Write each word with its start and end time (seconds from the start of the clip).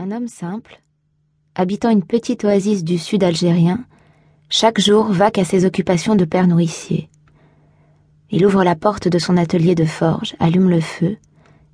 Un 0.00 0.12
homme 0.12 0.28
simple, 0.28 0.80
habitant 1.56 1.90
une 1.90 2.04
petite 2.04 2.44
oasis 2.44 2.84
du 2.84 2.98
sud 2.98 3.24
algérien, 3.24 3.84
chaque 4.48 4.78
jour 4.78 5.06
vaque 5.06 5.38
à 5.38 5.44
ses 5.44 5.64
occupations 5.64 6.14
de 6.14 6.24
père 6.24 6.46
nourricier. 6.46 7.10
Il 8.30 8.46
ouvre 8.46 8.62
la 8.62 8.76
porte 8.76 9.08
de 9.08 9.18
son 9.18 9.36
atelier 9.36 9.74
de 9.74 9.84
forge, 9.84 10.36
allume 10.38 10.70
le 10.70 10.80
feu, 10.80 11.16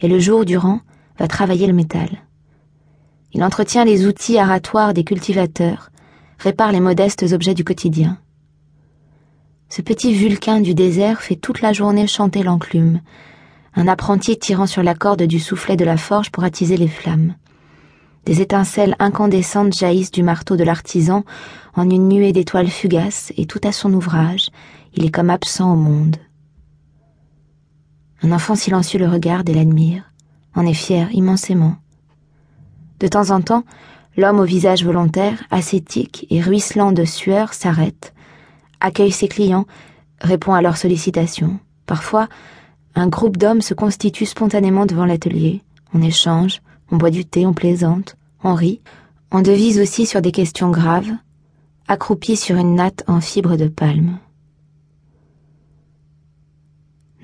et 0.00 0.06
le 0.06 0.20
jour 0.20 0.44
durant 0.44 0.78
va 1.18 1.26
travailler 1.26 1.66
le 1.66 1.72
métal. 1.72 2.10
Il 3.32 3.42
entretient 3.42 3.84
les 3.84 4.06
outils 4.06 4.38
aratoires 4.38 4.94
des 4.94 5.02
cultivateurs, 5.02 5.90
répare 6.38 6.70
les 6.70 6.78
modestes 6.78 7.24
objets 7.32 7.54
du 7.54 7.64
quotidien. 7.64 8.18
Ce 9.68 9.82
petit 9.82 10.14
vulcain 10.14 10.60
du 10.60 10.76
désert 10.76 11.22
fait 11.22 11.34
toute 11.34 11.60
la 11.60 11.72
journée 11.72 12.06
chanter 12.06 12.44
l'enclume, 12.44 13.00
un 13.74 13.88
apprenti 13.88 14.38
tirant 14.38 14.68
sur 14.68 14.84
la 14.84 14.94
corde 14.94 15.24
du 15.24 15.40
soufflet 15.40 15.76
de 15.76 15.84
la 15.84 15.96
forge 15.96 16.30
pour 16.30 16.44
attiser 16.44 16.76
les 16.76 16.86
flammes. 16.86 17.34
Des 18.24 18.40
étincelles 18.40 18.94
incandescentes 18.98 19.74
jaillissent 19.74 20.12
du 20.12 20.22
marteau 20.22 20.56
de 20.56 20.64
l'artisan 20.64 21.24
en 21.74 21.90
une 21.90 22.08
nuée 22.08 22.32
d'étoiles 22.32 22.68
fugaces 22.68 23.32
et 23.36 23.46
tout 23.46 23.60
à 23.64 23.72
son 23.72 23.92
ouvrage, 23.92 24.50
il 24.94 25.04
est 25.04 25.10
comme 25.10 25.30
absent 25.30 25.72
au 25.72 25.76
monde. 25.76 26.16
Un 28.22 28.30
enfant 28.30 28.54
silencieux 28.54 29.00
le 29.00 29.08
regarde 29.08 29.48
et 29.48 29.54
l'admire, 29.54 30.04
en 30.54 30.64
est 30.64 30.74
fier 30.74 31.08
immensément. 31.12 31.76
De 33.00 33.08
temps 33.08 33.30
en 33.30 33.40
temps, 33.40 33.64
l'homme 34.16 34.38
au 34.38 34.44
visage 34.44 34.84
volontaire, 34.84 35.42
ascétique 35.50 36.26
et 36.30 36.40
ruisselant 36.40 36.92
de 36.92 37.04
sueur 37.04 37.52
s'arrête, 37.52 38.14
accueille 38.78 39.10
ses 39.10 39.26
clients, 39.26 39.66
répond 40.20 40.54
à 40.54 40.62
leurs 40.62 40.76
sollicitations. 40.76 41.58
Parfois, 41.86 42.28
un 42.94 43.08
groupe 43.08 43.38
d'hommes 43.38 43.62
se 43.62 43.74
constitue 43.74 44.26
spontanément 44.26 44.86
devant 44.86 45.06
l'atelier. 45.06 45.62
On 45.94 46.02
échange, 46.02 46.60
on 46.92 46.98
boit 46.98 47.10
du 47.10 47.24
thé, 47.24 47.46
on 47.46 47.54
plaisante, 47.54 48.16
on 48.44 48.54
rit, 48.54 48.80
on 49.32 49.40
devise 49.40 49.80
aussi 49.80 50.04
sur 50.04 50.20
des 50.20 50.30
questions 50.30 50.70
graves, 50.70 51.10
accroupis 51.88 52.36
sur 52.36 52.56
une 52.56 52.74
natte 52.74 53.02
en 53.08 53.20
fibre 53.20 53.56
de 53.56 53.66
palme. 53.66 54.18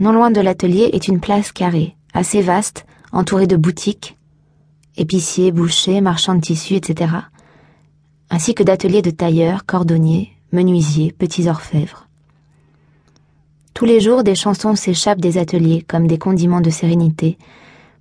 Non 0.00 0.12
loin 0.12 0.30
de 0.30 0.40
l'atelier 0.40 0.90
est 0.94 1.06
une 1.06 1.20
place 1.20 1.52
carrée, 1.52 1.96
assez 2.14 2.40
vaste, 2.40 2.86
entourée 3.12 3.46
de 3.46 3.56
boutiques, 3.56 4.16
épiciers, 4.96 5.52
bouchers, 5.52 6.00
marchands 6.00 6.34
de 6.34 6.40
tissus, 6.40 6.76
etc., 6.76 7.12
ainsi 8.30 8.54
que 8.54 8.62
d'ateliers 8.62 9.02
de 9.02 9.10
tailleurs, 9.10 9.66
cordonniers, 9.66 10.32
menuisiers, 10.50 11.12
petits 11.12 11.48
orfèvres. 11.48 12.08
Tous 13.74 13.84
les 13.84 14.00
jours, 14.00 14.24
des 14.24 14.34
chansons 14.34 14.74
s'échappent 14.74 15.20
des 15.20 15.36
ateliers 15.36 15.82
comme 15.86 16.06
des 16.06 16.18
condiments 16.18 16.60
de 16.60 16.70
sérénité, 16.70 17.38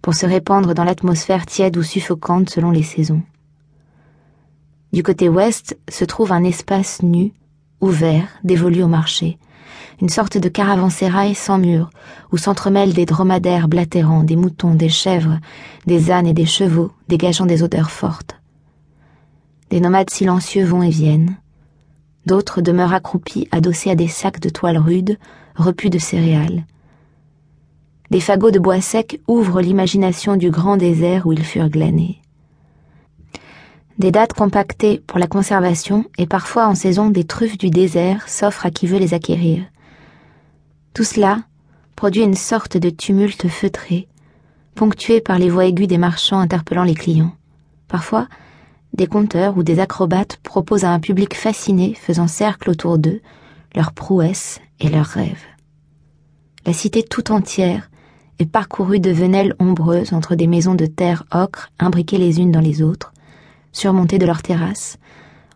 pour 0.01 0.15
se 0.15 0.25
répandre 0.25 0.73
dans 0.73 0.83
l'atmosphère 0.83 1.45
tiède 1.45 1.77
ou 1.77 1.83
suffocante 1.83 2.49
selon 2.49 2.71
les 2.71 2.83
saisons. 2.83 3.21
Du 4.93 5.03
côté 5.03 5.27
ouest 5.29 5.77
se 5.89 6.05
trouve 6.05 6.31
un 6.31 6.43
espace 6.43 7.03
nu, 7.03 7.33
ouvert, 7.81 8.27
dévolu 8.43 8.83
au 8.83 8.87
marché, 8.87 9.37
une 10.01 10.09
sorte 10.09 10.37
de 10.37 10.49
caravansérail 10.49 11.35
sans 11.35 11.57
mur, 11.57 11.89
où 12.31 12.37
s'entremêlent 12.37 12.93
des 12.93 13.05
dromadaires 13.05 13.67
blatérants, 13.67 14.23
des 14.23 14.35
moutons, 14.35 14.75
des 14.75 14.89
chèvres, 14.89 15.39
des 15.85 16.11
ânes 16.11 16.27
et 16.27 16.33
des 16.33 16.45
chevaux, 16.45 16.91
dégageant 17.07 17.45
des 17.45 17.63
odeurs 17.63 17.91
fortes. 17.91 18.39
Des 19.69 19.81
nomades 19.81 20.09
silencieux 20.09 20.63
vont 20.63 20.83
et 20.83 20.89
viennent. 20.89 21.35
D'autres 22.25 22.61
demeurent 22.61 22.93
accroupis, 22.93 23.47
adossés 23.51 23.89
à 23.89 23.95
des 23.95 24.07
sacs 24.07 24.39
de 24.39 24.49
toile 24.49 24.77
rude, 24.77 25.17
repus 25.55 25.89
de 25.89 25.99
céréales, 25.99 26.65
des 28.09 28.19
fagots 28.21 28.51
de 28.51 28.59
bois 28.59 28.81
sec 28.81 29.21
ouvrent 29.27 29.61
l'imagination 29.61 30.37
du 30.37 30.49
grand 30.49 30.77
désert 30.77 31.27
où 31.27 31.33
ils 31.33 31.43
furent 31.43 31.69
glanés. 31.69 32.21
Des 33.97 34.11
dates 34.11 34.33
compactées 34.33 35.01
pour 35.07 35.17
la 35.19 35.27
conservation 35.27 36.05
et 36.17 36.27
parfois 36.27 36.67
en 36.67 36.75
saison 36.75 37.09
des 37.09 37.23
truffes 37.23 37.57
du 37.57 37.69
désert 37.69 38.29
s'offrent 38.29 38.67
à 38.67 38.71
qui 38.71 38.85
veut 38.85 38.99
les 38.99 39.13
acquérir. 39.13 39.63
Tout 40.93 41.03
cela 41.03 41.39
produit 41.95 42.21
une 42.21 42.35
sorte 42.35 42.77
de 42.77 42.91
tumulte 42.91 43.47
feutré, 43.47 44.07
ponctué 44.75 45.19
par 45.19 45.39
les 45.39 45.49
voix 45.49 45.65
aiguës 45.65 45.87
des 45.87 45.97
marchands 45.97 46.39
interpellant 46.39 46.83
les 46.83 46.93
clients. 46.93 47.33
Parfois, 47.87 48.27
des 48.93 49.07
conteurs 49.07 49.57
ou 49.57 49.63
des 49.63 49.79
acrobates 49.79 50.37
proposent 50.37 50.85
à 50.85 50.91
un 50.91 50.99
public 50.99 51.35
fasciné 51.35 51.95
faisant 51.95 52.27
cercle 52.27 52.69
autour 52.69 52.99
d'eux 52.99 53.21
leurs 53.75 53.91
prouesses 53.91 54.59
et 54.79 54.89
leurs 54.89 55.05
rêves. 55.05 55.43
La 56.65 56.73
cité 56.73 57.01
tout 57.01 57.31
entière 57.31 57.89
et 58.39 58.45
parcouru 58.45 58.99
de 58.99 59.11
venelles 59.11 59.55
ombreuses 59.59 60.13
entre 60.13 60.35
des 60.35 60.47
maisons 60.47 60.75
de 60.75 60.85
terre 60.85 61.23
ocre 61.31 61.69
imbriquées 61.79 62.17
les 62.17 62.39
unes 62.39 62.51
dans 62.51 62.59
les 62.59 62.81
autres, 62.81 63.13
surmontées 63.71 64.19
de 64.19 64.25
leurs 64.25 64.43
terrasses, 64.43 64.97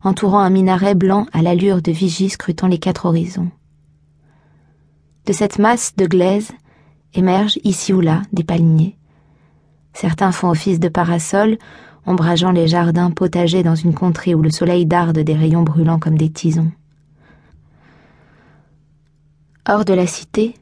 entourant 0.03 0.39
un 0.39 0.49
minaret 0.49 0.95
blanc 0.95 1.27
à 1.33 1.41
l'allure 1.41 1.81
de 1.81 1.91
vigie 1.91 2.29
scrutant 2.29 2.67
les 2.67 2.79
quatre 2.79 3.05
horizons. 3.05 3.51
De 5.25 5.33
cette 5.33 5.59
masse 5.59 5.95
de 5.95 6.07
glaise 6.07 6.51
émergent 7.13 7.59
ici 7.63 7.93
ou 7.93 8.01
là 8.01 8.23
des 8.33 8.43
palmiers. 8.43 8.97
Certains 9.93 10.31
font 10.31 10.49
office 10.49 10.79
de 10.79 10.89
parasols, 10.89 11.57
ombrageant 12.05 12.51
les 12.51 12.67
jardins 12.67 13.11
potagers 13.11 13.63
dans 13.63 13.75
une 13.75 13.93
contrée 13.93 14.33
où 14.33 14.41
le 14.41 14.49
soleil 14.49 14.85
darde 14.85 15.19
des 15.19 15.35
rayons 15.35 15.63
brûlants 15.63 15.99
comme 15.99 16.17
des 16.17 16.31
tisons. 16.31 16.71
Hors 19.69 19.85
de 19.85 19.93
la 19.93 20.07
cité, 20.07 20.55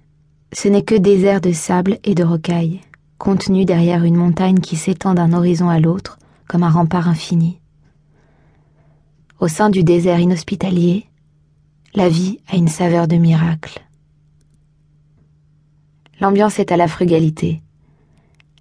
ce 0.51 0.67
n'est 0.67 0.83
que 0.83 0.95
désert 0.95 1.41
de 1.41 1.51
sable 1.51 1.99
et 2.03 2.15
de 2.15 2.23
rocailles, 2.23 2.81
contenu 3.17 3.65
derrière 3.65 4.03
une 4.03 4.15
montagne 4.15 4.59
qui 4.59 4.75
s'étend 4.75 5.13
d'un 5.13 5.33
horizon 5.33 5.69
à 5.69 5.79
l'autre 5.79 6.17
comme 6.47 6.63
un 6.63 6.69
rempart 6.69 7.07
infini. 7.07 7.59
Au 9.39 9.47
sein 9.47 9.69
du 9.69 9.83
désert 9.83 10.19
inhospitalier, 10.19 11.05
la 11.93 12.09
vie 12.09 12.39
a 12.47 12.55
une 12.55 12.67
saveur 12.67 13.07
de 13.07 13.15
miracle. 13.15 13.81
L'ambiance 16.19 16.59
est 16.59 16.71
à 16.71 16.77
la 16.77 16.87
frugalité. 16.87 17.61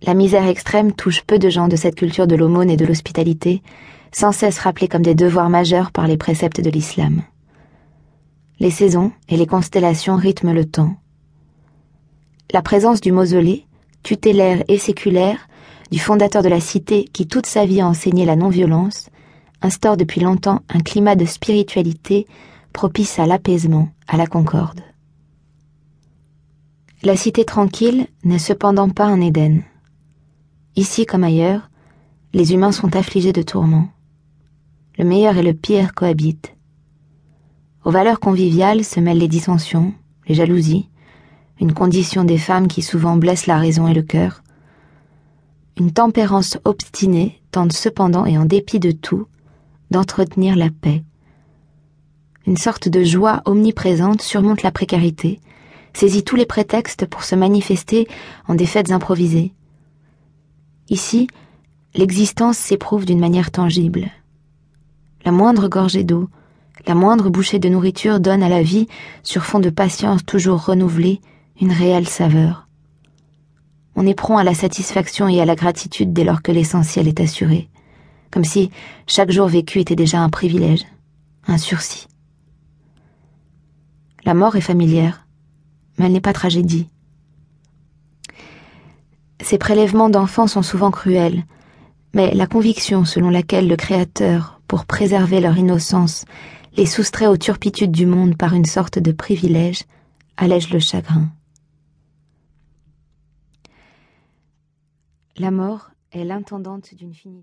La 0.03 0.15
misère 0.15 0.47
extrême 0.47 0.93
touche 0.93 1.23
peu 1.23 1.39
de 1.39 1.51
gens 1.51 1.69
de 1.69 1.75
cette 1.75 1.97
culture 1.97 2.27
de 2.27 2.37
l'aumône 2.37 2.71
et 2.71 2.77
de 2.77 2.87
l'hospitalité, 2.87 3.63
sans 4.13 4.33
cesse 4.33 4.61
rappelés 4.61 4.89
comme 4.89 5.03
des 5.03 5.15
devoirs 5.15 5.51
majeurs 5.51 5.91
par 5.91 6.07
les 6.07 6.17
préceptes 6.17 6.61
de 6.61 6.71
l'islam. 6.71 7.23
Les 8.61 8.71
saisons 8.71 9.11
et 9.29 9.37
les 9.37 9.47
constellations 9.47 10.17
rythment 10.17 10.53
le 10.53 10.65
temps, 10.65 10.97
la 12.53 12.63
présence 12.63 13.01
du 13.01 13.13
mausolée, 13.13 13.67
tutélaire 14.03 14.63
et 14.69 14.79
séculaire, 14.79 15.49
du 15.91 15.99
fondateur 15.99 16.43
de 16.43 16.49
la 16.49 16.61
cité 16.61 17.05
qui 17.05 17.27
toute 17.27 17.47
sa 17.47 17.67
vie 17.67 17.81
a 17.81 17.87
enseigné 17.87 18.25
la 18.25 18.37
non-violence, 18.37 19.11
instaure 19.63 19.97
depuis 19.97 20.21
longtemps 20.21 20.63
un 20.69 20.81
climat 20.81 21.17
de 21.17 21.25
spiritualité 21.25 22.27
propice 22.73 23.19
à 23.19 23.27
l'apaisement, 23.27 23.89
à 24.07 24.17
la 24.17 24.27
concorde. 24.27 24.81
La 27.03 27.17
cité 27.17 27.45
tranquille 27.45 28.09
n'est 28.25 28.39
cependant 28.39 28.89
pas 28.89 29.07
un 29.07 29.21
Éden. 29.21 29.63
Ici 30.75 31.07
comme 31.07 31.25
ailleurs, 31.25 31.71
les 32.33 32.53
humains 32.53 32.73
sont 32.73 32.97
affligés 32.97 33.33
de 33.33 33.43
tourments. 33.43 33.89
Le 34.99 35.05
meilleur 35.05 35.37
et 35.37 35.43
le 35.43 35.55
pire 35.55 35.95
cohabitent. 35.95 36.55
Aux 37.85 37.91
valeurs 37.91 38.21
conviviales 38.21 38.85
se 38.85 39.01
mêlent 39.01 39.19
les 39.19 39.29
dissensions, 39.29 39.95
les 40.27 40.35
jalousies, 40.35 40.89
une 41.61 41.75
condition 41.75 42.25
des 42.25 42.39
femmes 42.39 42.69
qui 42.69 42.83
souvent 42.83 43.17
blesse 43.17 43.47
la 43.47 43.59
raison 43.59 43.89
et 43.89 43.95
le 43.95 44.03
cœur. 44.03 44.43
Une 45.79 45.93
tempérance 45.93 46.59
obstinée 46.65 47.41
tente 47.51 47.73
cependant 47.73 48.27
et 48.27 48.39
en 48.39 48.45
dépit 48.45 48.81
de 48.81 48.91
tout 48.91 49.27
d'entretenir 49.91 50.57
la 50.57 50.71
paix. 50.71 51.03
Une 52.47 52.57
sorte 52.57 52.89
de 52.89 53.03
joie 53.05 53.43
omniprésente 53.45 54.23
surmonte 54.23 54.63
la 54.63 54.71
précarité, 54.71 55.41
saisit 55.93 56.25
tous 56.25 56.37
les 56.37 56.47
prétextes 56.47 57.07
pour 57.07 57.25
se 57.25 57.35
manifester 57.35 58.07
en 58.47 58.55
des 58.55 58.67
fêtes 58.67 58.91
improvisées. 58.91 59.53
Ici, 60.89 61.29
l'existence 61.95 62.57
s'éprouve 62.57 63.05
d'une 63.05 63.21
manière 63.21 63.51
tangible. 63.51 64.11
La 65.25 65.33
moindre 65.33 65.69
gorgée 65.69 66.05
d'eau, 66.05 66.29
la 66.87 66.95
moindre 66.95 67.29
bouchée 67.29 67.59
de 67.59 67.69
nourriture 67.69 68.21
donne 68.21 68.43
à 68.43 68.49
la 68.49 68.63
vie, 68.63 68.87
sur 69.23 69.45
fond 69.45 69.59
de 69.59 69.71
patience 69.71 70.25
toujours 70.25 70.65
renouvelée, 70.65 71.21
une 71.61 71.73
réelle 71.73 72.09
saveur. 72.09 72.69
On 73.97 74.07
est 74.07 74.15
prompt 74.15 74.39
à 74.39 74.45
la 74.45 74.55
satisfaction 74.55 75.29
et 75.29 75.41
à 75.41 75.45
la 75.45 75.57
gratitude 75.57 76.13
dès 76.13 76.25
lors 76.25 76.43
que 76.43 76.53
l'essentiel 76.53 77.09
est 77.09 77.21
assuré, 77.21 77.69
comme 78.31 78.45
si 78.45 78.71
chaque 79.07 79.33
jour 79.33 79.49
vécu 79.49 79.81
était 79.81 79.97
déjà 79.97 80.21
un 80.21 80.29
privilège, 80.29 80.85
un 81.47 81.59
sursis. 81.59 82.07
La 84.25 84.35
mort 84.35 84.57
est 84.57 84.61
familière, 84.61 85.27
mais 85.99 86.07
elle 86.07 86.13
n'est 86.13 86.21
pas 86.21 86.33
tragédie. 86.33 86.89
Ces 89.41 89.59
prélèvements 89.59 90.11
d'enfants 90.11 90.47
sont 90.47 90.63
souvent 90.63 90.91
cruels, 90.91 91.45
mais 92.15 92.35
la 92.35 92.47
conviction 92.47 93.05
selon 93.05 93.31
laquelle 93.31 93.69
le 93.69 93.77
Créateur, 93.77 94.61
pour 94.69 94.85
préserver 94.85 95.41
leur 95.41 95.57
innocence, 95.57 96.25
les 96.77 96.87
soustrait 96.87 97.27
aux 97.27 97.37
turpitudes 97.37 97.91
du 97.91 98.07
monde 98.07 98.37
par 98.37 98.55
une 98.55 98.65
sorte 98.65 98.99
de 98.99 99.11
privilège, 99.11 99.85
allège 100.37 100.71
le 100.71 100.79
chagrin. 100.79 101.29
La 105.41 105.53
mort 105.53 105.91
est 106.11 106.25
l'intendante 106.25 106.97
d'une 106.97 107.15
finitude. 107.15 107.37